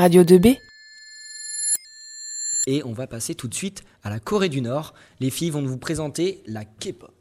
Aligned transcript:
Radio 0.00 0.22
2B. 0.22 0.58
Et 2.66 2.82
on 2.84 2.92
va 2.94 3.06
passer 3.06 3.34
tout 3.34 3.48
de 3.48 3.54
suite 3.54 3.82
à 4.02 4.08
la 4.08 4.18
Corée 4.18 4.48
du 4.48 4.62
Nord. 4.62 4.94
Les 5.20 5.28
filles 5.28 5.50
vont 5.50 5.60
vous 5.60 5.76
présenter 5.76 6.42
la 6.46 6.64
K-pop. 6.64 7.12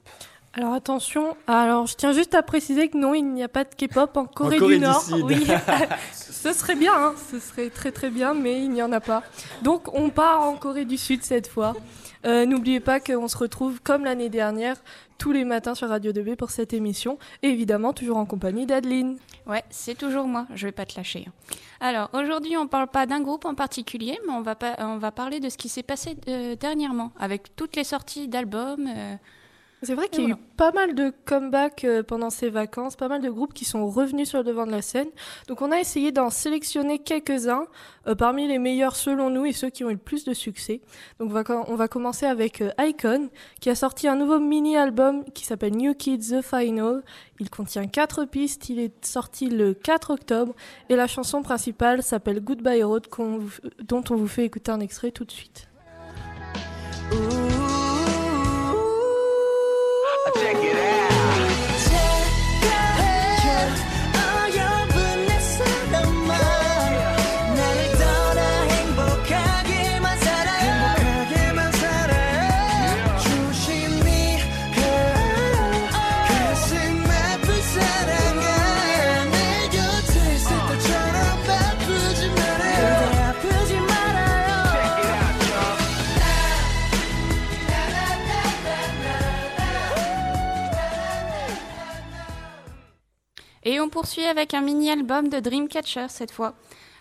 Alors 0.53 0.71
attention, 0.71 1.35
alors 1.45 1.87
je 1.87 1.95
tiens 1.95 2.13
juste 2.13 2.35
à 2.35 2.41
préciser 2.41 2.87
que 2.87 2.97
non, 2.97 3.13
il 3.13 3.33
n'y 3.33 3.43
a 3.43 3.49
pas 3.49 3.65
de 3.65 3.75
K-pop 3.75 4.15
en 4.15 4.23
Corée, 4.23 4.61
du 4.61 4.79
Nord. 4.79 5.03
Oui, 5.23 5.45
ce 6.13 6.53
serait 6.53 6.77
bien, 6.77 6.93
hein. 6.95 7.15
ce 7.29 7.41
serait 7.41 7.69
très 7.69 7.91
très 7.91 8.09
bien, 8.09 8.33
mais 8.33 8.63
il 8.63 8.69
n'y 8.69 8.81
en 8.81 8.93
a 8.93 9.01
pas. 9.01 9.23
Donc 9.61 9.93
on 9.93 10.09
part 10.09 10.39
en 10.41 10.55
Corée 10.55 10.85
du 10.85 10.95
Sud 10.95 11.25
cette 11.25 11.47
fois. 11.47 11.75
Euh, 12.25 12.45
n'oubliez 12.45 12.79
pas 12.79 13.01
qu'on 13.01 13.27
se 13.27 13.37
retrouve 13.37 13.81
comme 13.81 14.05
l'année 14.05 14.29
dernière 14.29 14.77
tous 15.19 15.31
les 15.33 15.43
matins 15.43 15.75
sur 15.75 15.89
Radio 15.89 16.11
2B 16.11 16.37
pour 16.37 16.49
cette 16.49 16.73
émission 16.73 17.19
et 17.43 17.49
évidemment 17.49 17.93
toujours 17.93 18.17
en 18.17 18.25
compagnie 18.25 18.65
d'Adeline. 18.65 19.17
Ouais, 19.45 19.63
c'est 19.69 19.97
toujours 19.97 20.25
moi, 20.25 20.47
je 20.55 20.65
vais 20.65 20.71
pas 20.71 20.85
te 20.85 20.95
lâcher. 20.95 21.27
Alors 21.81 22.09
aujourd'hui 22.13 22.57
on 22.57 22.67
parle 22.67 22.87
pas 22.87 23.05
d'un 23.05 23.21
groupe 23.21 23.45
en 23.45 23.53
particulier, 23.53 24.17
mais 24.25 24.33
on 24.33 24.41
va, 24.41 24.55
on 24.79 24.97
va 24.97 25.11
parler 25.11 25.39
de 25.39 25.49
ce 25.49 25.57
qui 25.57 25.69
s'est 25.69 25.83
passé 25.83 26.15
euh, 26.27 26.55
dernièrement 26.55 27.11
avec 27.19 27.55
toutes 27.55 27.75
les 27.75 27.83
sorties 27.83 28.27
d'albums. 28.27 28.87
Euh, 28.87 29.15
c'est 29.81 29.95
vrai 29.95 30.09
qu'il 30.09 30.23
y 30.23 30.27
a 30.27 30.29
eu 30.31 30.35
pas 30.57 30.71
mal 30.71 30.93
de 30.93 31.13
comebacks 31.25 31.85
euh, 31.85 32.03
pendant 32.03 32.29
ces 32.29 32.49
vacances, 32.49 32.97
pas 32.97 33.07
mal 33.07 33.21
de 33.21 33.29
groupes 33.29 33.53
qui 33.53 33.63
sont 33.63 33.87
revenus 33.87 34.27
sur 34.27 34.39
le 34.39 34.43
devant 34.43 34.65
de 34.65 34.71
la 34.71 34.81
scène. 34.81 35.07
Donc 35.47 35.61
on 35.61 35.71
a 35.71 35.79
essayé 35.79 36.11
d'en 36.11 36.29
sélectionner 36.29 36.99
quelques-uns 36.99 37.65
euh, 38.07 38.13
parmi 38.13 38.47
les 38.47 38.59
meilleurs 38.59 38.97
selon 38.97 39.29
nous 39.29 39.45
et 39.45 39.53
ceux 39.53 39.69
qui 39.69 39.85
ont 39.85 39.89
eu 39.89 39.93
le 39.93 39.99
plus 39.99 40.25
de 40.25 40.33
succès. 40.33 40.81
Donc 41.19 41.31
on 41.31 41.33
va, 41.33 41.43
on 41.67 41.75
va 41.75 41.87
commencer 41.87 42.25
avec 42.25 42.61
euh, 42.61 42.71
Icon 42.79 43.29
qui 43.61 43.69
a 43.69 43.75
sorti 43.75 44.09
un 44.09 44.17
nouveau 44.17 44.39
mini-album 44.39 45.23
qui 45.33 45.45
s'appelle 45.45 45.75
New 45.75 45.93
Kids 45.93 46.31
The 46.31 46.41
Final. 46.41 47.01
Il 47.39 47.49
contient 47.49 47.87
quatre 47.87 48.25
pistes, 48.25 48.69
il 48.69 48.79
est 48.79 49.05
sorti 49.05 49.47
le 49.47 49.73
4 49.73 50.11
octobre 50.11 50.53
et 50.89 50.97
la 50.97 51.07
chanson 51.07 51.41
principale 51.41 52.03
s'appelle 52.03 52.41
Goodbye 52.41 52.83
Road 52.83 53.07
dont 53.81 54.03
on 54.09 54.15
vous 54.15 54.27
fait 54.27 54.43
écouter 54.43 54.71
un 54.71 54.81
extrait 54.81 55.11
tout 55.11 55.23
de 55.23 55.31
suite. 55.31 55.69
Poursuit 93.99 94.23
avec 94.23 94.53
un 94.53 94.61
mini-album 94.61 95.27
de 95.27 95.41
Dreamcatcher 95.41 96.05
cette 96.07 96.31
fois, 96.31 96.53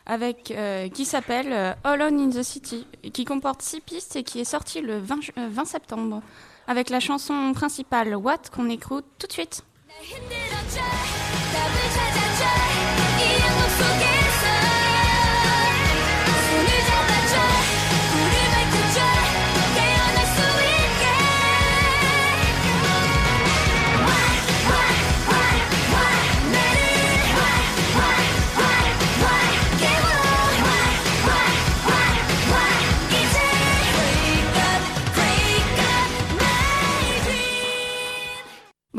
avec, 0.05 0.51
euh, 0.51 0.89
qui 0.89 1.05
s'appelle 1.05 1.53
euh, 1.53 1.73
All 1.85 2.03
On 2.03 2.19
in 2.19 2.31
the 2.31 2.43
City, 2.43 2.89
qui 3.13 3.25
comporte 3.25 3.63
six 3.63 3.81
pistes 3.81 4.17
et 4.17 4.25
qui 4.25 4.41
est 4.41 4.45
sorti 4.45 4.81
le 4.81 4.99
20, 4.99 5.21
20 5.37 5.63
euh, 5.63 5.65
septembre, 5.65 6.23
avec 6.67 6.91
la 6.91 6.99
chanson 6.99 7.53
principale 7.55 8.17
What 8.17 8.51
qu'on 8.53 8.69
écoute 8.69 9.05
tout 9.17 9.29
de 9.29 9.33
suite. 9.33 9.63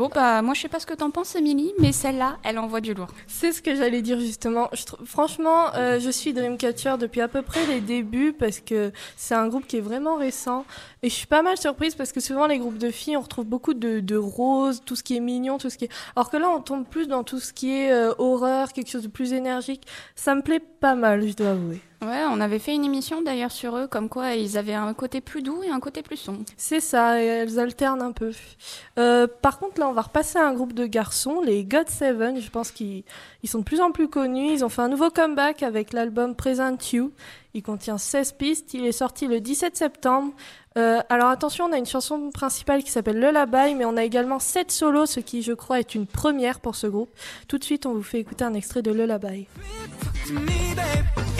Bon, 0.00 0.08
bah, 0.08 0.40
moi, 0.40 0.54
je 0.54 0.62
sais 0.62 0.70
pas 0.70 0.80
ce 0.80 0.86
que 0.86 0.94
t'en 0.94 1.10
penses, 1.10 1.36
Émilie, 1.36 1.74
mais 1.78 1.92
celle-là, 1.92 2.38
elle 2.42 2.58
envoie 2.58 2.80
du 2.80 2.94
lourd. 2.94 3.08
C'est 3.26 3.52
ce 3.52 3.60
que 3.60 3.74
j'allais 3.74 4.00
dire, 4.00 4.18
justement. 4.18 4.70
franchement, 5.04 5.74
euh, 5.74 6.00
je 6.00 6.08
suis 6.08 6.32
Dreamcatcher 6.32 6.94
depuis 6.98 7.20
à 7.20 7.28
peu 7.28 7.42
près 7.42 7.66
les 7.66 7.82
débuts 7.82 8.32
parce 8.32 8.60
que 8.60 8.92
c'est 9.18 9.34
un 9.34 9.46
groupe 9.48 9.66
qui 9.66 9.76
est 9.76 9.82
vraiment 9.82 10.16
récent. 10.16 10.64
Et 11.02 11.10
je 11.10 11.14
suis 11.14 11.26
pas 11.26 11.42
mal 11.42 11.58
surprise 11.58 11.96
parce 11.96 12.12
que 12.12 12.20
souvent, 12.20 12.46
les 12.46 12.58
groupes 12.58 12.78
de 12.78 12.90
filles, 12.90 13.18
on 13.18 13.20
retrouve 13.20 13.44
beaucoup 13.44 13.74
de, 13.74 14.00
de 14.00 14.16
roses, 14.16 14.80
tout 14.86 14.96
ce 14.96 15.02
qui 15.02 15.18
est 15.18 15.20
mignon, 15.20 15.58
tout 15.58 15.68
ce 15.68 15.76
qui 15.76 15.84
est. 15.84 15.92
Alors 16.16 16.30
que 16.30 16.38
là, 16.38 16.48
on 16.48 16.62
tombe 16.62 16.86
plus 16.86 17.06
dans 17.06 17.22
tout 17.22 17.38
ce 17.38 17.52
qui 17.52 17.70
est 17.70 17.92
euh, 17.92 18.14
horreur, 18.16 18.72
quelque 18.72 18.88
chose 18.88 19.02
de 19.02 19.08
plus 19.08 19.34
énergique. 19.34 19.86
Ça 20.14 20.34
me 20.34 20.40
plaît 20.40 20.60
pas 20.60 20.94
mal, 20.94 21.28
je 21.28 21.34
dois 21.34 21.50
avouer. 21.50 21.82
Ouais, 22.02 22.22
on 22.30 22.40
avait 22.40 22.58
fait 22.58 22.74
une 22.74 22.84
émission 22.84 23.20
d'ailleurs 23.20 23.52
sur 23.52 23.76
eux, 23.76 23.86
comme 23.86 24.08
quoi 24.08 24.34
ils 24.34 24.56
avaient 24.56 24.74
un 24.74 24.94
côté 24.94 25.20
plus 25.20 25.42
doux 25.42 25.62
et 25.62 25.68
un 25.68 25.80
côté 25.80 26.02
plus 26.02 26.16
sombre. 26.16 26.44
C'est 26.56 26.80
ça, 26.80 27.22
et 27.22 27.26
elles 27.26 27.58
alternent 27.58 28.00
un 28.00 28.12
peu. 28.12 28.32
Euh, 28.98 29.26
par 29.26 29.58
contre, 29.58 29.80
là, 29.80 29.88
on 29.88 29.92
va 29.92 30.00
repasser 30.00 30.38
à 30.38 30.46
un 30.46 30.54
groupe 30.54 30.72
de 30.72 30.86
garçons, 30.86 31.42
les 31.44 31.62
God 31.62 31.90
Seven. 31.90 32.40
Je 32.40 32.50
pense 32.50 32.70
qu'ils 32.70 33.04
sont 33.44 33.58
de 33.58 33.64
plus 33.64 33.82
en 33.82 33.92
plus 33.92 34.08
connus. 34.08 34.50
Ils 34.50 34.64
ont 34.64 34.70
fait 34.70 34.80
un 34.80 34.88
nouveau 34.88 35.10
comeback 35.10 35.62
avec 35.62 35.92
l'album 35.92 36.34
Present 36.34 36.78
You. 36.92 37.12
Il 37.52 37.62
contient 37.62 37.98
16 37.98 38.32
pistes. 38.32 38.72
Il 38.72 38.86
est 38.86 38.92
sorti 38.92 39.26
le 39.26 39.40
17 39.40 39.76
septembre. 39.76 40.32
Euh, 40.78 41.00
alors 41.10 41.28
attention, 41.28 41.66
on 41.66 41.72
a 41.72 41.76
une 41.76 41.84
chanson 41.84 42.30
principale 42.30 42.82
qui 42.82 42.90
s'appelle 42.90 43.20
Lullaby, 43.20 43.74
mais 43.74 43.84
on 43.84 43.98
a 43.98 44.04
également 44.04 44.38
7 44.38 44.70
solos, 44.70 45.06
ce 45.06 45.20
qui, 45.20 45.42
je 45.42 45.52
crois, 45.52 45.80
est 45.80 45.94
une 45.94 46.06
première 46.06 46.60
pour 46.60 46.76
ce 46.76 46.86
groupe. 46.86 47.10
Tout 47.46 47.58
de 47.58 47.64
suite, 47.64 47.84
on 47.84 47.92
vous 47.92 48.02
fait 48.02 48.20
écouter 48.20 48.44
un 48.44 48.54
extrait 48.54 48.80
de 48.80 48.90
Lullaby. 48.90 49.48
It's 50.30 51.39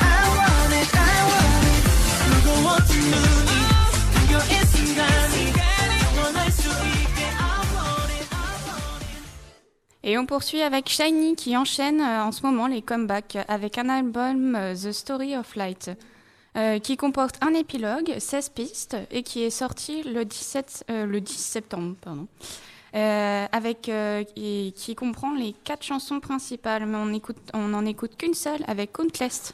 Et 10.03 10.17
on 10.17 10.25
poursuit 10.25 10.61
avec 10.61 10.89
Shiny 10.89 11.35
qui 11.35 11.55
enchaîne 11.55 12.01
euh, 12.01 12.23
en 12.23 12.31
ce 12.31 12.41
moment 12.41 12.67
les 12.67 12.81
comebacks 12.81 13.37
avec 13.47 13.77
un 13.77 13.87
album 13.87 14.55
euh, 14.55 14.73
The 14.73 14.91
Story 14.91 15.37
of 15.37 15.55
Light 15.55 15.91
euh, 16.57 16.79
qui 16.79 16.97
comporte 16.97 17.35
un 17.41 17.53
épilogue, 17.53 18.15
16 18.17 18.49
pistes 18.49 18.97
et 19.11 19.21
qui 19.21 19.43
est 19.43 19.51
sorti 19.51 20.01
le, 20.03 20.25
17, 20.25 20.85
le 20.89 21.21
10 21.21 21.33
septembre. 21.33 21.95
Pardon. 22.01 22.27
avec 22.93 23.87
et 23.89 24.73
qui 24.75 24.95
comprend 24.95 25.33
les 25.33 25.53
quatre 25.63 25.83
chansons 25.83 26.19
principales, 26.19 26.85
mais 26.85 26.97
on 26.97 27.13
écoute, 27.13 27.37
on 27.53 27.69
n'en 27.69 27.85
écoute 27.85 28.17
qu'une 28.17 28.33
seule 28.33 28.63
avec 28.67 28.91
Countless. 28.91 29.53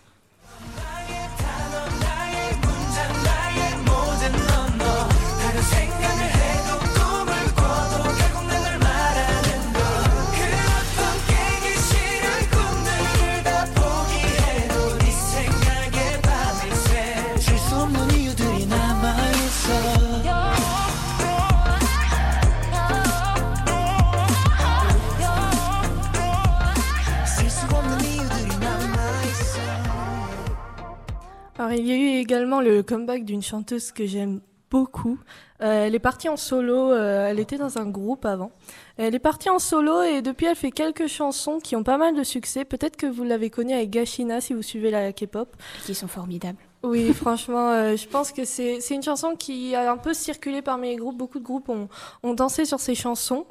Y 31.88 31.92
a 31.92 31.96
eu 31.96 32.20
également 32.20 32.62
le 32.62 32.84
comeback 32.84 33.26
d'une 33.26 33.42
chanteuse 33.42 33.92
que 33.92 34.06
j'aime 34.06 34.42
beaucoup. 34.70 35.20
Euh, 35.62 35.86
elle 35.86 35.96
est 35.96 36.00
partie 36.00 36.30
en 36.30 36.38
solo, 36.38 36.92
euh, 36.92 37.28
elle 37.30 37.40
était 37.40 37.58
dans 37.58 37.78
un 37.78 37.90
groupe 37.90 38.26
avant. 38.26 38.52
Elle 38.98 39.16
est 39.16 39.20
partie 39.20 39.50
en 39.50 39.60
solo 39.60 40.04
et 40.04 40.22
depuis 40.22 40.46
elle 40.46 40.56
fait 40.56 40.72
quelques 40.72 41.08
chansons 41.08 41.60
qui 41.60 41.76
ont 41.76 41.84
pas 41.84 41.98
mal 41.98 42.16
de 42.16 42.24
succès. 42.24 42.66
Peut-être 42.66 42.98
que 42.98 43.08
vous 43.08 43.24
l'avez 43.24 43.50
connue 43.50 43.74
avec 43.74 43.90
Gashina 43.90 44.42
si 44.42 44.54
vous 44.54 44.62
suivez 44.62 44.92
la 44.92 45.14
K-pop. 45.14 45.56
Qui 45.86 45.96
sont 45.96 46.08
formidables. 46.08 46.67
Oui, 46.88 47.14
franchement, 47.14 47.70
euh, 47.72 47.98
je 47.98 48.08
pense 48.08 48.32
que 48.32 48.46
c'est 48.46 48.80
une 48.90 49.04
chanson 49.04 49.36
qui 49.36 49.76
a 49.76 49.92
un 49.92 49.98
peu 49.98 50.14
circulé 50.14 50.62
parmi 50.62 50.88
les 50.88 50.96
groupes. 50.96 51.18
Beaucoup 51.18 51.40
de 51.40 51.44
groupes 51.44 51.70
ont, 51.70 52.34
dansé 52.34 52.64
sur 52.64 52.80
ces 52.80 52.96
chansons. 52.96 53.46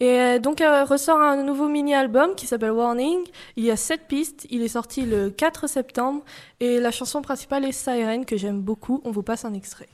Et 0.00 0.18
euh, 0.18 0.38
donc, 0.40 0.60
elle 0.60 0.82
ressort 0.82 1.20
un 1.20 1.42
nouveau 1.44 1.68
mini-album 1.68 2.34
qui 2.34 2.48
s'appelle 2.48 2.72
Warning. 2.72 3.20
Il 3.56 3.64
y 3.64 3.70
a 3.70 3.76
sept 3.76 4.08
pistes. 4.08 4.46
Il 4.50 4.62
est 4.62 4.68
sorti 4.68 5.02
le 5.02 5.30
4 5.30 5.68
septembre. 5.68 6.24
Et 6.58 6.80
la 6.80 6.90
chanson 6.90 7.22
principale 7.22 7.64
est 7.64 7.72
Siren, 7.72 8.24
que 8.24 8.36
j'aime 8.36 8.60
beaucoup. 8.60 9.00
On 9.04 9.12
vous 9.12 9.22
passe 9.22 9.44
un 9.44 9.54
extrait. 9.54 9.88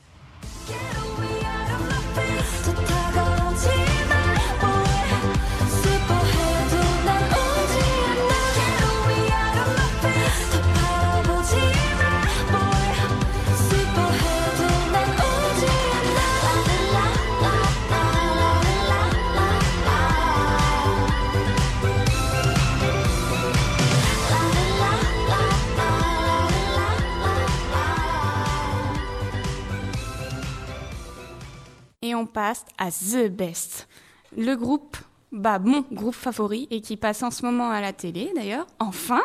On 32.19 32.25
passe 32.25 32.65
à 32.77 32.91
The 32.91 33.29
Best. 33.29 33.87
Le 34.35 34.55
groupe, 34.55 34.97
bah 35.31 35.59
mon 35.59 35.83
groupe 35.91 36.15
favori 36.15 36.67
et 36.71 36.81
qui 36.81 36.97
passe 36.97 37.23
en 37.23 37.31
ce 37.31 37.45
moment 37.45 37.69
à 37.69 37.81
la 37.81 37.93
télé 37.93 38.31
d'ailleurs, 38.35 38.67
enfin. 38.79 39.21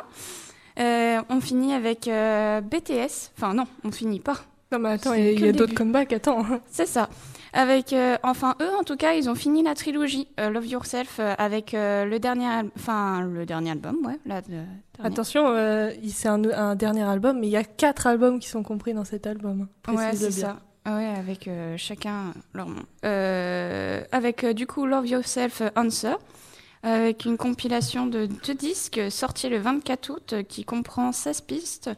Euh, 0.79 1.21
on 1.29 1.41
finit 1.41 1.75
avec 1.75 2.09
euh, 2.09 2.61
BTS. 2.61 3.33
Enfin 3.37 3.55
non, 3.55 3.65
on 3.85 3.93
finit 3.93 4.21
pas. 4.21 4.39
Non, 4.71 4.79
mais 4.79 4.91
attends, 4.91 5.13
il 5.13 5.39
y 5.39 5.49
a, 5.49 5.53
d'autres 5.53 5.75
comebacks. 5.75 6.13
Attends. 6.13 6.47
C'est 6.67 6.87
ça. 6.87 7.11
Avec, 7.53 7.93
euh, 7.93 8.17
enfin 8.23 8.55
eux 8.63 8.71
en 8.81 8.83
tout 8.83 8.97
cas, 8.97 9.13
ils 9.13 9.29
ont 9.29 9.35
fini 9.35 9.63
la 9.63 9.75
trilogie 9.75 10.29
Love 10.39 10.67
Yourself 10.67 11.21
avec 11.37 11.73
le 11.75 12.17
dernier, 12.17 12.49
enfin 12.77 13.21
le 13.21 13.45
dernier 13.45 13.73
album, 13.73 13.99
ouais. 14.07 14.19
La. 14.25 14.41
Attention, 15.05 15.55
c'est 16.09 16.29
un, 16.29 16.43
un 16.45 16.75
dernier 16.75 17.03
album, 17.03 17.41
mais 17.41 17.49
il 17.49 17.51
y 17.51 17.57
a 17.57 17.65
quatre 17.65 18.07
albums 18.07 18.39
qui 18.39 18.49
sont 18.49 18.63
compris 18.63 18.95
dans 18.95 19.05
cet 19.05 19.27
album. 19.27 19.69
Ouais, 19.89 20.15
c'est 20.15 20.31
ça. 20.31 20.61
Ouais, 20.85 21.15
avec 21.17 21.47
euh, 21.47 21.77
chacun 21.77 22.33
leur 22.55 22.69
nom. 22.69 22.83
Euh, 23.05 24.03
avec 24.11 24.43
euh, 24.43 24.53
du 24.53 24.67
coup 24.67 24.85
Love 24.85 25.07
Yourself 25.07 25.63
Answer, 25.77 26.17
avec 26.83 27.25
une 27.25 27.37
compilation 27.37 28.07
de 28.07 28.27
deux 28.27 28.55
disques 28.55 29.01
sortis 29.11 29.49
le 29.49 29.59
24 29.59 30.11
août 30.11 30.35
qui 30.49 30.65
comprend 30.65 31.13
16 31.13 31.43
pistes, 31.43 31.91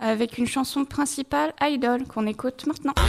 avec 0.00 0.38
une 0.38 0.46
chanson 0.46 0.84
principale 0.84 1.52
Idol 1.60 2.04
qu'on 2.06 2.26
écoute 2.26 2.66
maintenant. 2.66 2.94
Ah, 2.96 3.06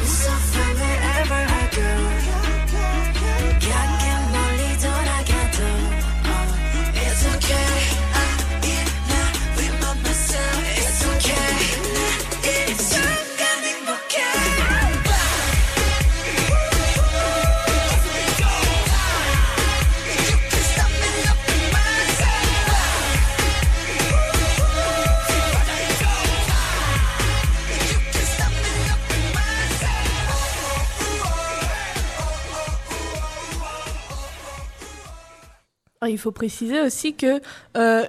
il 36.08 36.18
faut 36.18 36.32
préciser 36.32 36.82
aussi 36.82 37.14
que 37.14 37.42
euh, 37.78 38.06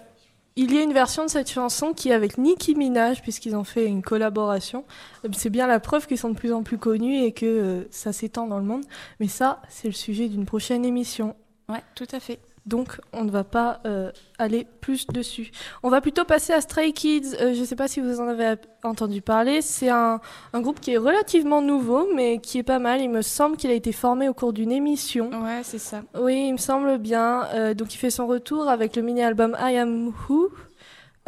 il 0.56 0.72
y 0.74 0.78
a 0.78 0.82
une 0.82 0.92
version 0.92 1.24
de 1.24 1.30
cette 1.30 1.50
chanson 1.50 1.92
qui 1.92 2.12
avec 2.12 2.36
Nicki 2.38 2.74
Minaj, 2.74 3.22
puisqu'ils 3.22 3.56
ont 3.56 3.64
fait 3.64 3.86
une 3.86 4.02
collaboration. 4.02 4.84
C'est 5.32 5.50
bien 5.50 5.66
la 5.66 5.80
preuve 5.80 6.06
qu'ils 6.06 6.18
sont 6.18 6.30
de 6.30 6.36
plus 6.36 6.52
en 6.52 6.62
plus 6.62 6.78
connus 6.78 7.24
et 7.24 7.32
que 7.32 7.46
euh, 7.46 7.84
ça 7.90 8.12
s'étend 8.12 8.46
dans 8.46 8.58
le 8.58 8.64
monde. 8.64 8.84
Mais 9.20 9.28
ça, 9.28 9.62
c'est 9.68 9.88
le 9.88 9.94
sujet 9.94 10.28
d'une 10.28 10.44
prochaine 10.44 10.84
émission. 10.84 11.34
Ouais, 11.68 11.82
tout 11.94 12.08
à 12.12 12.20
fait. 12.20 12.40
Donc, 12.66 13.00
on 13.12 13.24
ne 13.24 13.30
va 13.30 13.42
pas 13.42 13.80
euh, 13.86 14.12
aller 14.38 14.66
plus 14.80 15.06
dessus. 15.06 15.50
On 15.82 15.88
va 15.88 16.00
plutôt 16.00 16.24
passer 16.24 16.52
à 16.52 16.60
Stray 16.60 16.92
Kids. 16.92 17.34
Euh, 17.40 17.54
je 17.54 17.60
ne 17.60 17.64
sais 17.64 17.76
pas 17.76 17.88
si 17.88 18.00
vous 18.00 18.20
en 18.20 18.28
avez 18.28 18.56
entendu 18.84 19.22
parler. 19.22 19.62
C'est 19.62 19.88
un, 19.88 20.20
un 20.52 20.60
groupe 20.60 20.80
qui 20.80 20.92
est 20.92 20.98
relativement 20.98 21.62
nouveau, 21.62 22.06
mais 22.14 22.38
qui 22.38 22.58
est 22.58 22.62
pas 22.62 22.78
mal. 22.78 23.00
Il 23.00 23.10
me 23.10 23.22
semble 23.22 23.56
qu'il 23.56 23.70
a 23.70 23.74
été 23.74 23.92
formé 23.92 24.28
au 24.28 24.34
cours 24.34 24.52
d'une 24.52 24.72
émission. 24.72 25.30
Ouais, 25.42 25.62
c'est 25.62 25.78
ça. 25.78 26.02
Oui, 26.18 26.46
il 26.48 26.52
me 26.52 26.58
semble 26.58 26.98
bien. 26.98 27.46
Euh, 27.54 27.74
donc, 27.74 27.94
il 27.94 27.96
fait 27.96 28.10
son 28.10 28.26
retour 28.26 28.68
avec 28.68 28.94
le 28.94 29.02
mini-album 29.02 29.56
I 29.58 29.78
Am 29.78 30.12
Who, 30.28 30.50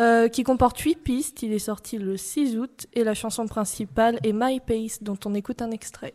euh, 0.00 0.28
qui 0.28 0.42
comporte 0.42 0.78
8 0.78 0.96
pistes. 0.96 1.42
Il 1.42 1.52
est 1.52 1.58
sorti 1.58 1.98
le 1.98 2.16
6 2.16 2.58
août 2.58 2.86
et 2.92 3.04
la 3.04 3.14
chanson 3.14 3.46
principale 3.46 4.18
est 4.22 4.32
My 4.34 4.60
Pace, 4.60 5.02
dont 5.02 5.18
on 5.24 5.34
écoute 5.34 5.62
un 5.62 5.70
extrait. 5.70 6.14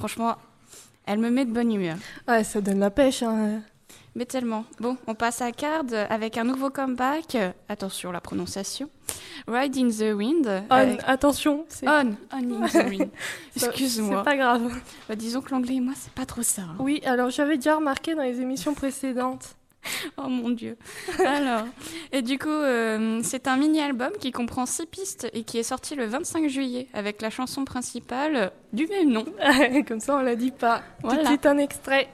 franchement, 0.00 0.36
elle 1.06 1.18
me 1.18 1.28
met 1.30 1.44
de 1.44 1.52
bonne 1.52 1.70
humeur. 1.72 1.96
Ouais, 2.26 2.42
ça 2.42 2.62
donne 2.62 2.78
la 2.78 2.90
pêche. 2.90 3.22
Hein. 3.22 3.60
Mais 4.16 4.24
tellement. 4.24 4.64
Bon, 4.80 4.96
on 5.06 5.14
passe 5.14 5.40
à 5.42 5.52
Card 5.52 5.84
avec 6.08 6.38
un 6.38 6.44
nouveau 6.44 6.70
comeback. 6.70 7.36
Attention, 7.68 8.10
la 8.10 8.20
prononciation. 8.22 8.88
Ride 9.46 9.76
in 9.76 9.88
the 9.90 10.14
Wind. 10.16 10.46
On, 10.70 10.74
avec- 10.74 11.00
attention, 11.06 11.64
c'est 11.68 11.86
On, 11.86 12.16
on 12.32 12.62
in 12.62 12.66
the 12.68 12.88
Wind. 12.88 13.10
Excuse-moi. 13.56 14.18
C'est 14.18 14.24
pas 14.24 14.36
grave. 14.36 14.72
Bah, 15.08 15.14
disons 15.16 15.42
que 15.42 15.50
l'anglais 15.50 15.74
et 15.76 15.80
moi, 15.80 15.92
c'est 15.96 16.12
pas 16.12 16.26
trop 16.26 16.42
ça. 16.42 16.62
hein. 16.62 16.76
Oui, 16.78 17.00
alors 17.04 17.30
j'avais 17.30 17.56
déjà 17.56 17.76
remarqué 17.76 18.14
dans 18.14 18.22
les 18.22 18.40
émissions 18.40 18.74
précédentes. 18.74 19.54
Oh 20.17 20.27
mon 20.27 20.49
dieu. 20.49 20.77
Alors, 21.25 21.65
et 22.11 22.23
du 22.23 22.39
coup, 22.39 22.49
euh, 22.49 23.19
c'est 23.23 23.47
un 23.47 23.55
mini-album 23.55 24.13
qui 24.19 24.31
comprend 24.31 24.65
six 24.65 24.87
pistes 24.87 25.27
et 25.33 25.43
qui 25.43 25.59
est 25.59 25.63
sorti 25.63 25.93
le 25.93 26.05
25 26.05 26.47
juillet 26.49 26.87
avec 26.93 27.21
la 27.21 27.29
chanson 27.29 27.65
principale 27.65 28.35
euh, 28.35 28.49
du 28.73 28.87
même 28.87 29.11
nom. 29.11 29.25
Comme 29.87 29.99
ça, 29.99 30.15
on 30.17 30.21
la 30.21 30.35
dit 30.35 30.49
pas. 30.51 30.79
Tout 31.01 31.07
de 31.09 31.13
Voilà. 31.13 31.25
suite, 31.29 31.45
un 31.45 31.57
extrait. 31.59 32.09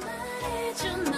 말해줘 0.00 0.88
넌 1.04 1.12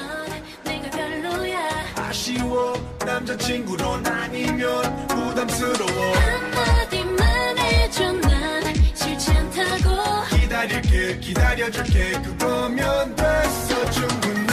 내가 0.64 0.90
별로야 0.90 1.58
아쉬워 1.96 2.74
남자친구론 3.06 4.06
아니면 4.06 5.06
부담스러워 5.08 6.12
한마디만 6.14 7.58
해줘 7.58 8.12
난 8.12 8.74
싫지 8.94 9.30
않다고 9.30 10.36
기다릴게 10.36 11.18
기다려줄게 11.20 12.12
그거면 12.22 13.14
됐어 13.16 13.90
충분해 13.90 14.47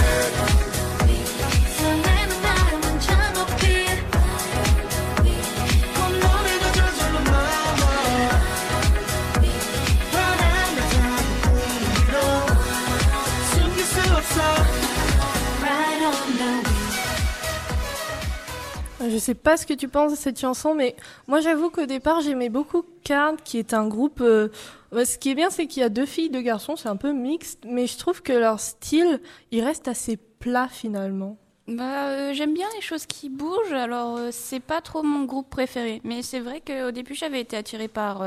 Je 19.17 19.21
sais 19.23 19.35
pas 19.35 19.57
ce 19.57 19.65
que 19.65 19.73
tu 19.73 19.89
penses 19.89 20.13
de 20.13 20.17
cette 20.19 20.39
chanson, 20.39 20.75
mais 20.75 20.95
moi 21.27 21.41
j'avoue 21.41 21.71
qu'au 21.71 21.87
départ 21.87 22.21
j'aimais 22.21 22.51
beaucoup 22.51 22.85
Card, 23.03 23.37
qui 23.43 23.57
est 23.57 23.73
un 23.73 23.89
groupe. 23.89 24.21
euh, 24.21 24.49
ce 24.93 25.17
qui 25.17 25.31
est 25.31 25.35
bien, 25.35 25.49
c'est 25.49 25.67
qu'il 25.67 25.81
y 25.81 25.85
a 25.85 25.89
deux 25.89 26.05
filles, 26.05 26.29
deux 26.29 26.43
garçons, 26.43 26.77
c'est 26.77 26.91
un 26.91 26.97
peu 26.97 27.13
mixte, 27.13 27.65
mais 27.67 27.87
je 27.87 27.97
trouve 27.97 28.21
que 28.21 28.35
leur 28.35 28.61
style, 28.61 29.23
il 29.53 29.65
reste 29.65 29.89
assez 29.89 30.19
plat 30.19 30.69
finalement. 30.71 31.39
Bah, 31.67 32.09
euh, 32.09 32.35
j'aime 32.35 32.53
bien 32.53 32.67
les 32.75 32.83
choses 32.83 33.07
qui 33.07 33.31
bougent, 33.31 33.73
alors 33.73 34.19
euh, 34.19 34.29
c'est 34.33 34.61
pas 34.61 34.83
trop 34.83 35.03
mon 35.03 35.25
groupe 35.25 35.49
préféré. 35.49 36.03
Mais 36.05 36.21
c'est 36.21 36.41
vrai 36.41 36.61
qu'au 36.61 36.91
début, 36.91 37.15
j'avais 37.15 37.41
été 37.41 37.57
attirée 37.57 37.89
par 37.89 38.23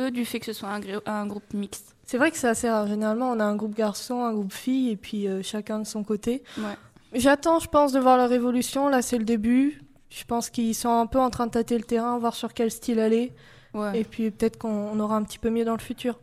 eux 0.00 0.10
du 0.10 0.24
fait 0.24 0.40
que 0.40 0.46
ce 0.46 0.54
soit 0.54 0.70
un, 0.70 0.80
un 1.04 1.26
groupe 1.26 1.52
mixte. 1.52 1.94
C'est 2.06 2.16
vrai 2.16 2.30
que 2.30 2.38
c'est 2.38 2.48
assez 2.48 2.70
rare. 2.70 2.86
Généralement, 2.86 3.30
on 3.32 3.38
a 3.38 3.44
un 3.44 3.56
groupe 3.56 3.74
garçon, 3.76 4.24
un 4.24 4.32
groupe 4.32 4.54
fille, 4.54 4.88
et 4.92 4.96
puis 4.96 5.26
chacun 5.42 5.78
de 5.78 5.86
son 5.86 6.04
côté. 6.04 6.42
Ouais. 6.56 6.78
J'attends, 7.12 7.58
je 7.58 7.68
pense, 7.68 7.92
de 7.92 8.00
voir 8.00 8.16
leur 8.16 8.32
évolution. 8.32 8.88
Là, 8.88 9.02
c'est 9.02 9.18
le 9.18 9.24
début. 9.24 9.82
Je 10.12 10.24
pense 10.24 10.50
qu'ils 10.50 10.74
sont 10.74 10.90
un 10.90 11.06
peu 11.06 11.18
en 11.18 11.30
train 11.30 11.46
de 11.46 11.52
tâter 11.52 11.78
le 11.78 11.84
terrain, 11.84 12.18
voir 12.18 12.34
sur 12.34 12.52
quel 12.52 12.70
style 12.70 13.00
aller. 13.00 13.32
Ouais. 13.72 14.00
Et 14.00 14.04
puis 14.04 14.30
peut-être 14.30 14.58
qu'on 14.58 14.68
on 14.68 15.00
aura 15.00 15.16
un 15.16 15.22
petit 15.22 15.38
peu 15.38 15.48
mieux 15.48 15.64
dans 15.64 15.72
le 15.72 15.80
futur. 15.80 16.18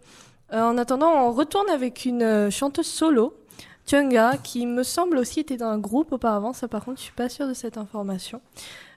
Euh, 0.53 0.62
en 0.62 0.77
attendant, 0.77 1.12
on 1.27 1.31
retourne 1.31 1.69
avec 1.69 2.05
une 2.05 2.22
euh, 2.22 2.51
chanteuse 2.51 2.86
solo, 2.86 3.36
Chunga, 3.88 4.38
qui 4.43 4.67
me 4.67 4.84
semble 4.84 5.17
aussi 5.17 5.39
était 5.39 5.58
dans 5.58 5.69
un 5.69 5.79
groupe 5.79 6.12
auparavant. 6.12 6.53
Ça, 6.53 6.67
par 6.67 6.86
contre, 6.86 7.00
je 7.00 7.05
suis 7.05 7.13
pas 7.13 7.29
sûre 7.29 7.48
de 7.48 7.55
cette 7.55 7.79
information. 7.79 8.41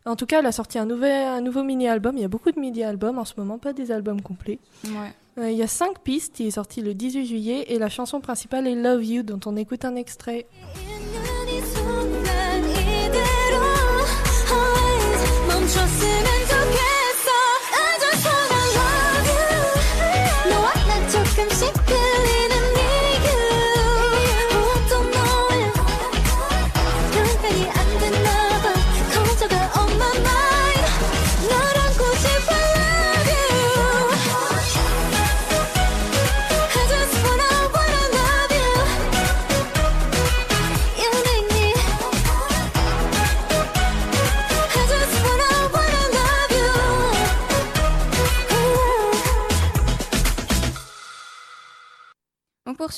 En 0.04 0.14
tout 0.14 0.26
cas, 0.26 0.40
elle 0.40 0.46
a 0.46 0.52
sorti 0.52 0.78
un, 0.78 0.84
nouvel, 0.84 1.26
un 1.26 1.40
nouveau 1.40 1.62
mini-album. 1.62 2.16
Il 2.18 2.20
y 2.20 2.24
a 2.24 2.28
beaucoup 2.28 2.50
de 2.50 2.60
mini-albums 2.60 3.18
en 3.18 3.24
ce 3.24 3.32
moment, 3.38 3.58
pas 3.58 3.72
des 3.72 3.92
albums 3.92 4.20
complets. 4.20 4.58
Ouais. 4.84 5.14
Euh, 5.38 5.50
il 5.50 5.56
y 5.56 5.62
a 5.62 5.68
cinq 5.68 6.00
pistes. 6.00 6.38
Il 6.40 6.48
est 6.48 6.52
sorti 6.52 6.82
le 6.82 6.92
18 6.92 7.24
juillet 7.24 7.64
et 7.68 7.78
la 7.78 7.88
chanson 7.88 8.20
principale 8.20 8.66
est 8.66 8.74
Love 8.74 9.04
You, 9.04 9.22
dont 9.22 9.40
on 9.46 9.56
écoute 9.56 9.86
un 9.86 9.96
extrait. 9.96 10.46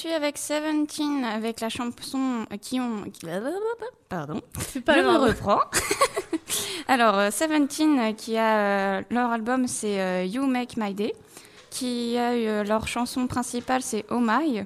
Poursuit 0.04 0.12
avec 0.16 0.36
Seventeen 0.36 1.24
avec 1.24 1.60
la 1.60 1.70
chanson 1.70 2.44
qui 2.60 2.78
ont. 2.78 3.04
qui- 3.04 3.24
Pardon. 4.10 4.42
C'est 4.68 4.86
Je 4.86 5.00
me 5.00 5.16
reprends. 5.16 5.60
Alors, 6.88 7.18
euh, 7.18 7.30
Seventeen 7.30 7.98
euh, 7.98 8.12
qui 8.12 8.36
a 8.36 8.98
euh, 8.98 9.02
leur 9.08 9.30
album, 9.30 9.66
c'est 9.66 10.28
You 10.28 10.46
Make 10.46 10.76
My 10.76 10.92
Day. 10.92 11.14
Qui 11.70 12.18
a 12.18 12.36
eu 12.36 12.64
leur 12.66 12.86
chanson 12.86 13.26
principale, 13.26 13.80
c'est 13.80 14.04
Oh 14.10 14.18
My. 14.20 14.60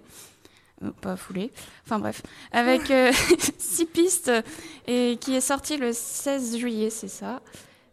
Euh, 0.83 0.91
Pas 1.01 1.15
foulé. 1.17 1.53
Enfin 1.87 2.01
bref. 2.01 2.23
Avec 2.51 2.91
euh, 2.91 3.13
six 3.59 3.87
pistes 3.87 4.33
et 4.89 5.19
qui 5.21 5.37
est 5.37 5.41
sorti 5.41 5.77
le 5.77 5.93
16 5.93 6.57
juillet, 6.57 6.91
c'est 6.91 7.07
ça. 7.09 7.43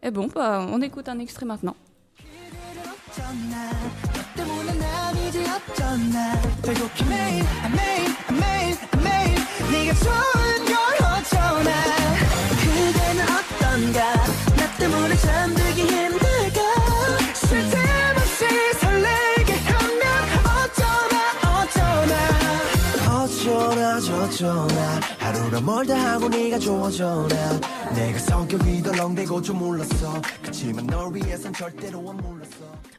Et 0.02 0.10
bon, 0.10 0.26
bah, 0.34 0.66
on 0.68 0.82
écoute 0.82 1.08
un 1.08 1.20
extrait 1.20 1.46
maintenant. 1.46 1.76
어쩌나 6.66 6.72
배고기 6.72 7.04
매일 7.04 7.44
매일 7.76 8.16
매일 8.40 8.76
매일 9.02 9.34
네가 9.70 9.94
좋은 9.94 10.64
걸 10.64 10.74
어쩌나. 11.06 11.70
그대는 12.60 13.24
어떤가? 13.24 14.14
나 14.56 14.76
때문에 14.76 15.16
잠들기 15.16 15.82
힘들까? 15.82 16.60
쓸데없이 17.34 18.46
설레게 18.80 19.52
하면 19.52 20.02
어쩌나 20.64 21.14
어쩌나. 21.62 23.22
어쩌나 23.22 24.00
저쩌나. 24.00 25.00
하루가 25.18 25.60
멀다 25.60 25.94
하고 26.14 26.28
네가 26.28 26.58
좋아져나. 26.58 27.60
내가 27.94 28.18
성격이 28.18 28.82
덜렁대고 28.82 29.40
좀 29.42 29.58
몰랐어. 29.58 30.20
그치만 30.42 30.86
널 30.86 31.14
위해선 31.14 31.52
절대로 31.52 31.98
안 32.10 32.16
몰랐어 32.16 32.35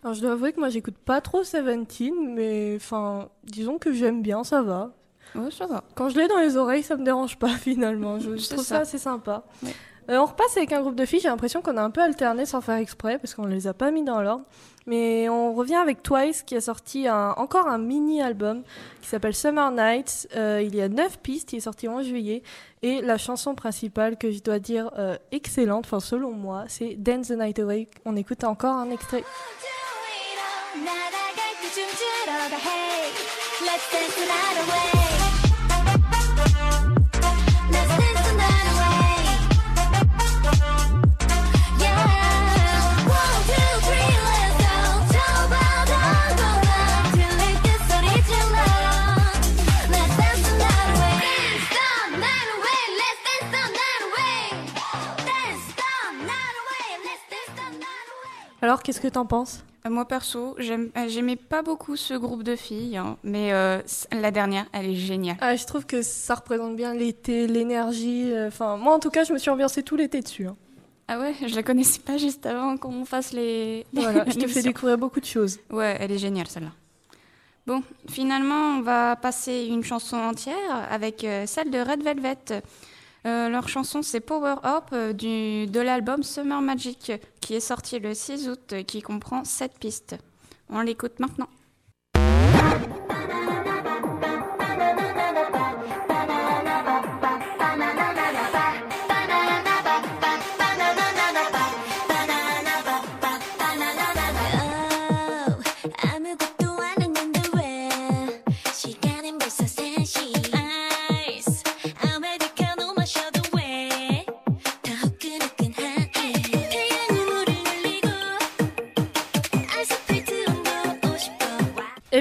Alors 0.07 0.15
je 0.15 0.21
dois 0.21 0.31
avouer 0.31 0.53
que 0.53 0.59
moi 0.61 0.69
j'écoute 0.69 0.95
pas 1.03 1.19
trop 1.19 1.43
Seventeen, 1.43 2.33
mais 2.33 2.77
enfin 2.77 3.27
disons 3.43 3.77
que 3.77 3.91
j'aime 3.91 4.21
bien, 4.21 4.45
ça 4.45 4.61
va. 4.61 4.91
Ouais, 5.35 5.51
ça 5.51 5.65
va. 5.67 5.83
Quand 5.95 6.07
je 6.07 6.17
l'ai 6.17 6.29
dans 6.29 6.37
les 6.37 6.55
oreilles, 6.55 6.81
ça 6.83 6.95
me 6.95 7.03
dérange 7.03 7.37
pas 7.37 7.49
finalement. 7.57 8.17
Je, 8.17 8.29
trouve 8.29 8.59
ça. 8.59 8.63
ça 8.63 8.77
assez 8.79 8.99
sympa. 8.99 9.43
Ouais. 9.61 9.71
Euh, 10.09 10.19
on 10.19 10.25
repasse 10.25 10.55
avec 10.55 10.71
un 10.71 10.79
groupe 10.79 10.95
de 10.95 11.03
filles. 11.03 11.19
J'ai 11.19 11.27
l'impression 11.27 11.61
qu'on 11.61 11.75
a 11.75 11.81
un 11.81 11.89
peu 11.89 11.99
alterné 12.01 12.45
sans 12.45 12.61
faire 12.61 12.77
exprès 12.77 13.17
parce 13.19 13.35
qu'on 13.35 13.47
les 13.47 13.67
a 13.67 13.73
pas 13.73 13.91
mis 13.91 14.05
dans 14.05 14.21
l'ordre. 14.21 14.45
Mais 14.85 15.27
on 15.27 15.53
revient 15.53 15.75
avec 15.75 16.01
Twice 16.01 16.43
qui 16.43 16.55
a 16.55 16.61
sorti 16.61 17.09
un- 17.09 17.33
encore 17.35 17.67
un 17.67 17.77
mini 17.77 18.21
album 18.21 18.63
qui 19.01 19.09
s'appelle 19.09 19.35
Summer 19.35 19.69
Nights. 19.71 20.29
Euh, 20.37 20.61
il 20.63 20.73
y 20.73 20.81
a 20.81 20.87
9 20.87 21.19
pistes. 21.19 21.51
Il 21.51 21.57
est 21.57 21.59
sorti 21.59 21.89
en 21.89 22.01
juillet 22.01 22.41
et 22.81 23.01
la 23.01 23.17
chanson 23.17 23.53
principale 23.53 24.15
que 24.17 24.31
je 24.31 24.41
dois 24.41 24.59
dire 24.59 24.89
euh, 24.97 25.17
excellente, 25.33 25.83
enfin 25.85 25.99
selon 25.99 26.31
moi, 26.31 26.63
c'est 26.69 26.95
Dance 26.95 27.27
the 27.27 27.31
Night 27.31 27.59
Away. 27.59 27.89
On 28.05 28.15
écoute 28.15 28.45
encore 28.45 28.75
un 28.75 28.89
extrait. 28.89 29.17
날 29.21 29.76
Alors 58.67 58.83
qu'est-ce 58.83 58.99
que 58.99 59.07
t'en 59.07 59.25
penses? 59.25 59.63
Moi 59.89 60.05
perso, 60.07 60.55
euh, 60.59 60.87
j'aimais 61.07 61.35
pas 61.35 61.61
beaucoup 61.61 61.95
ce 61.95 62.13
groupe 62.13 62.43
de 62.43 62.55
filles, 62.55 62.97
hein, 62.97 63.17
mais 63.23 63.53
euh, 63.53 63.79
la 64.11 64.31
dernière, 64.31 64.65
elle 64.73 64.87
est 64.91 64.95
géniale. 64.95 65.37
Ah, 65.41 65.55
je 65.55 65.65
trouve 65.65 65.85
que 65.85 66.01
ça 66.01 66.35
représente 66.35 66.75
bien 66.75 66.93
l'été, 66.93 67.47
l'énergie. 67.47 68.31
euh, 68.31 68.47
Enfin, 68.47 68.77
moi 68.77 68.93
en 68.95 68.99
tout 68.99 69.09
cas, 69.09 69.23
je 69.23 69.33
me 69.33 69.37
suis 69.37 69.49
ambiancée 69.49 69.83
tout 69.83 69.95
l'été 69.95 70.21
dessus. 70.21 70.47
hein. 70.47 70.55
Ah 71.07 71.19
ouais, 71.19 71.33
je 71.45 71.55
la 71.55 71.63
connaissais 71.63 71.99
pas 72.01 72.17
juste 72.17 72.45
avant 72.45 72.75
qu'on 72.77 73.05
fasse 73.05 73.31
les. 73.33 73.85
Voilà, 73.93 74.25
je 74.27 74.33
te 74.37 74.47
fais 74.47 74.61
découvrir 74.61 74.97
beaucoup 74.97 75.19
de 75.21 75.25
choses. 75.25 75.59
Ouais, 75.71 75.95
elle 75.99 76.11
est 76.11 76.17
géniale 76.17 76.47
celle-là. 76.47 76.71
Bon, 77.65 77.81
finalement, 78.09 78.77
on 78.77 78.81
va 78.81 79.15
passer 79.15 79.67
une 79.69 79.83
chanson 79.83 80.17
entière 80.17 80.87
avec 80.89 81.23
euh, 81.23 81.45
celle 81.45 81.69
de 81.69 81.79
Red 81.79 82.03
Velvet. 82.03 82.61
Euh, 83.27 83.49
leur 83.49 83.67
chanson, 83.67 84.01
c'est 84.03 84.21
Power 84.21 84.55
Up 84.63 84.85
euh, 84.93 85.11
du, 85.11 85.67
de 85.67 85.81
l'album 85.81 86.23
Summer 86.23 86.61
Magic 86.61 87.11
qui 87.41 87.55
est 87.55 87.59
sorti 87.59 87.99
le 87.99 88.13
6 88.13 88.47
août, 88.47 88.71
euh, 88.71 88.83
qui 88.83 89.01
comprend 89.01 89.43
7 89.43 89.73
pistes. 89.79 90.15
On 90.69 90.79
l'écoute 90.79 91.19
maintenant. 91.19 91.49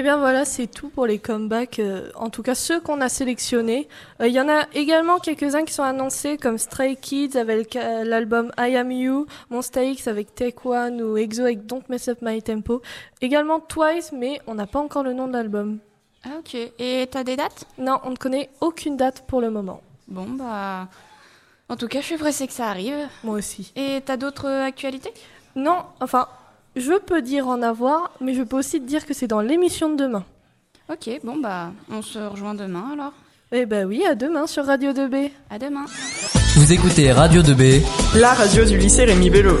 Bien 0.07 0.15
voilà, 0.15 0.45
c'est 0.45 0.67
tout 0.67 0.87
pour 0.87 1.05
les 1.05 1.19
comebacks, 1.19 1.79
euh, 1.79 2.09
en 2.15 2.29
tout 2.29 2.41
cas 2.41 2.55
ceux 2.55 2.79
qu'on 2.79 3.01
a 3.01 3.09
sélectionnés. 3.09 3.89
Euh, 4.21 4.27
Il 4.29 4.33
y 4.33 4.39
en 4.39 4.47
a 4.47 4.63
également 4.73 5.19
quelques-uns 5.19 5.65
qui 5.65 5.73
sont 5.73 5.83
annoncés 5.83 6.37
comme 6.37 6.57
Stray 6.57 6.95
Kids 6.95 7.37
avec 7.37 7.75
euh, 7.75 8.05
l'album 8.05 8.53
I 8.57 8.77
Am 8.77 8.89
You, 8.89 9.25
Monsta 9.49 9.83
X 9.83 10.07
avec 10.07 10.33
Take 10.33 10.59
One 10.63 11.01
ou 11.01 11.17
EXO 11.17 11.41
avec 11.41 11.65
Don't 11.65 11.83
Mess 11.89 12.07
Up 12.07 12.19
My 12.21 12.41
Tempo. 12.41 12.81
Également 13.19 13.59
Twice, 13.59 14.13
mais 14.13 14.39
on 14.47 14.55
n'a 14.55 14.65
pas 14.65 14.79
encore 14.79 15.03
le 15.03 15.11
nom 15.11 15.27
de 15.27 15.33
l'album. 15.33 15.79
Ah 16.23 16.37
ok, 16.39 16.55
et 16.55 17.05
t'as 17.11 17.25
des 17.25 17.35
dates? 17.35 17.65
Non, 17.77 17.99
on 18.05 18.11
ne 18.11 18.15
connaît 18.15 18.49
aucune 18.61 18.95
date 18.95 19.25
pour 19.27 19.41
le 19.41 19.49
moment. 19.49 19.81
Bon 20.07 20.29
bah... 20.29 20.87
En 21.67 21.75
tout 21.75 21.89
cas, 21.89 21.99
je 21.99 22.05
suis 22.05 22.17
pressée 22.17 22.47
que 22.47 22.53
ça 22.53 22.69
arrive. 22.69 23.09
Moi 23.25 23.35
aussi. 23.35 23.73
Et 23.75 23.99
t'as 24.05 24.15
d'autres 24.15 24.47
actualités? 24.47 25.11
Non, 25.57 25.83
enfin, 25.99 26.29
je 26.79 26.97
peux 26.99 27.21
dire 27.21 27.47
en 27.47 27.61
avoir, 27.61 28.11
mais 28.21 28.33
je 28.33 28.43
peux 28.43 28.57
aussi 28.57 28.79
te 28.79 28.85
dire 28.85 29.05
que 29.05 29.13
c'est 29.13 29.27
dans 29.27 29.41
l'émission 29.41 29.89
de 29.89 29.95
demain. 30.03 30.23
Ok, 30.89 31.09
bon 31.23 31.37
bah, 31.37 31.71
on 31.91 32.01
se 32.01 32.19
rejoint 32.19 32.55
demain 32.55 32.85
alors. 32.93 33.13
Eh 33.51 33.65
ben 33.65 33.85
oui, 33.85 34.03
à 34.05 34.15
demain 34.15 34.45
sur 34.47 34.65
Radio 34.65 34.91
2B. 34.91 35.31
À 35.49 35.57
demain. 35.57 35.85
Vous 36.55 36.73
écoutez 36.73 37.11
Radio 37.11 37.41
2B. 37.41 37.81
La 38.19 38.33
radio 38.33 38.65
du 38.65 38.77
lycée 38.77 39.05
Rémi 39.05 39.29
Bello. 39.29 39.57